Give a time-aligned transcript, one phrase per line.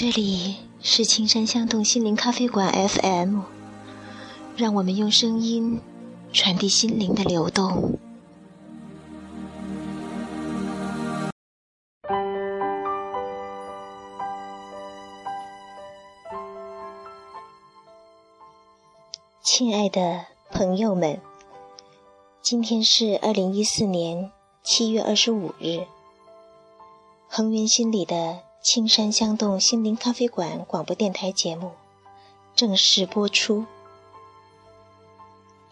[0.00, 3.40] 这里是青山相动心灵咖啡馆 FM，
[4.56, 5.78] 让我们用声音
[6.32, 7.98] 传递心灵的流动。
[19.42, 21.20] 亲爱的朋友们，
[22.40, 25.84] 今天是二零一四年七月二十五日，
[27.28, 28.49] 恒源心理的。
[28.62, 31.72] 青山相动心灵咖啡馆广播电台节目
[32.54, 33.64] 正式播出。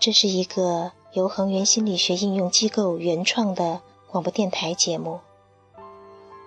[0.00, 5.20] 这是一个由恒源心理学应用机构原创的广播电台节目，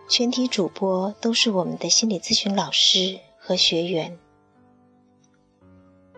[0.09, 4.17] 全体主播都是我们的心理咨询老师和学员。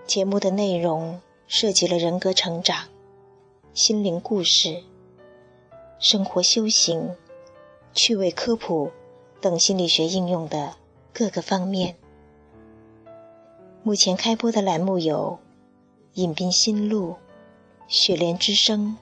[0.08, 2.88] 节目的内容涉及了人格成长、
[3.74, 4.84] 心灵故事、
[5.99, 7.13] 生活修行、
[7.94, 8.90] 趣味科普。
[9.44, 10.77] 等心理学应用的
[11.12, 11.98] 各个方面。
[13.84, 15.38] 目前开播的栏目有
[16.22, 17.10] 《饮冰心路》
[17.90, 18.86] 《雪莲之声》《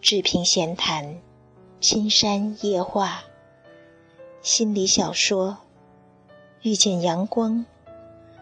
[0.00, 1.04] 志平闲谈》
[1.82, 3.08] 《青山夜话》
[4.40, 5.48] 《心理小说》
[6.62, 7.52] 《遇见阳光》，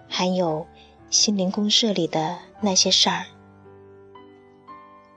[0.06, 0.64] 还有
[1.10, 3.26] 心灵公社里的那些事儿。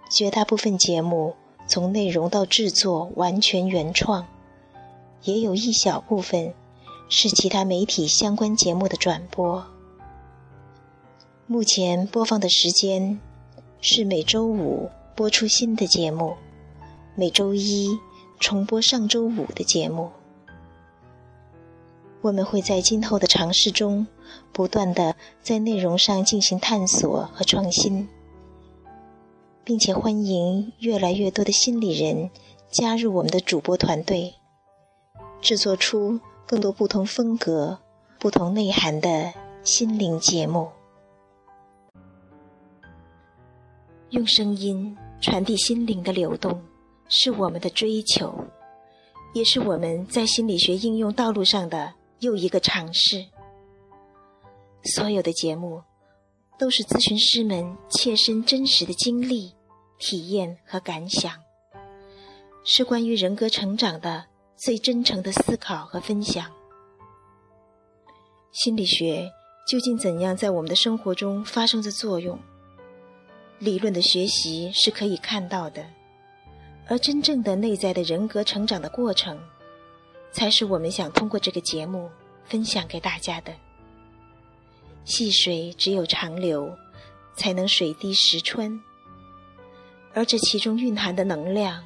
[0.10, 1.36] 绝大部分节目
[1.68, 4.33] 从内容到制作完全原创。
[5.24, 6.54] 也有一小部分
[7.10, 9.66] 是其他媒体相关节目的转播。
[11.48, 13.20] 目前播放的时间
[13.80, 16.36] 是每周五播出新的节目，
[17.16, 17.98] 每周一
[18.40, 20.10] 重播上周五的节目。
[22.22, 24.08] 我们会在今后的尝试中，
[24.52, 28.08] 不断的在内容上进行探索和创新，
[29.64, 32.30] 并且欢迎越来越多的心理人
[32.72, 34.36] 加入我们的主播团队。
[35.44, 37.78] 制作出更多不同风格、
[38.18, 40.72] 不同内涵的心灵节目，
[44.12, 46.64] 用声音传递心灵的流动，
[47.09, 48.34] 是我们的追求，
[49.34, 53.26] 也是我们在心理学应用道路上的又一个尝试。
[54.86, 55.84] 所有的节目
[56.58, 59.53] 都是咨询师们切身真实的经历、
[60.00, 61.34] 体验和感想，
[62.64, 64.28] 是关于人格成长的。
[64.56, 66.50] 最真诚的思考和分享。
[68.52, 69.31] 心理学
[69.68, 72.38] 究竟怎样在我们的生活中发生着作用？
[73.59, 75.86] 理论的学习是可以看到的，
[76.88, 79.40] 而真正的内在的人格成长的过程，
[80.31, 82.09] 才是我们想通过这个节目
[82.46, 83.53] 分享给大家的。
[85.06, 86.78] 细水只有长流，
[87.35, 88.80] 才能水滴石穿，
[90.14, 91.84] 而这其中蕴含的能量。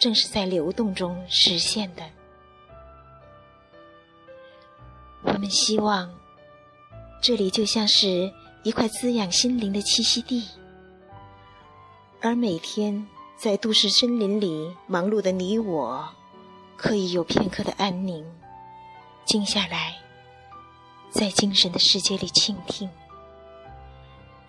[0.00, 2.02] 正是在流动中实现的。
[5.22, 6.10] 我们希望，
[7.22, 10.48] 这里就像是一块滋养心灵的栖息地，
[12.22, 13.06] 而每天
[13.36, 16.08] 在都市森林里忙碌的你我，
[16.78, 18.24] 可以有片刻的安宁，
[19.26, 19.96] 静下来，
[21.10, 22.88] 在精神的世界里倾听，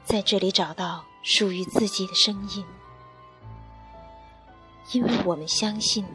[0.05, 2.65] 在这里找到属于自己的声音。
[4.91, 6.05] 因为我们相信，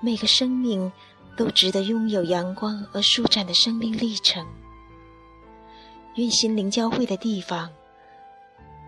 [0.00, 0.92] 每个生命
[1.36, 4.46] 都值得拥有阳光而舒展的生命历程。
[6.16, 7.70] 愿心灵交汇的地方，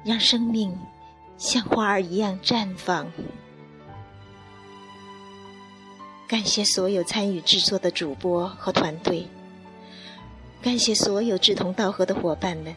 [0.05, 0.79] 让生命
[1.39, 3.11] 像花儿一样绽放。
[6.29, 9.27] 感谢所有参与制作的主播和团队，
[10.63, 12.75] 感谢所有志同道合的伙伴们，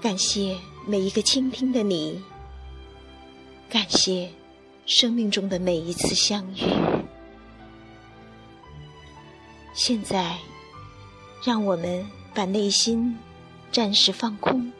[0.00, 0.56] 感谢
[0.86, 2.22] 每一个倾听的你，
[3.68, 4.30] 感谢。
[4.86, 6.62] 生命中的每一次相遇，
[9.74, 10.38] 现在，
[11.44, 13.14] 让我们把内心
[13.70, 14.72] 暂时放空，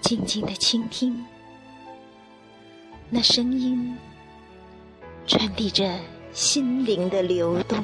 [0.00, 1.26] 静静的倾听，
[3.08, 3.92] 那声音
[5.26, 5.98] 传递着
[6.32, 7.82] 心灵的流动。